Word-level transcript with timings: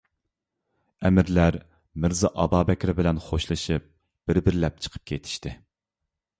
ئەمىرلەر 1.09 1.57
مىرزا 2.05 2.33
ئابابەكرى 2.45 2.97
بىلەن 3.01 3.21
خوشلىشىپ 3.27 3.87
بىر-بىرلەپ 4.31 4.85
چىقىپ 4.87 5.09
كېتىشتى. 5.13 5.55